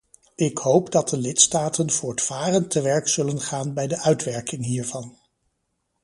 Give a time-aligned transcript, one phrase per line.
[0.35, 5.17] Ik hoop dat de lidstaten voortvarend te werk zullen gaan bij de uitwerking hiervan.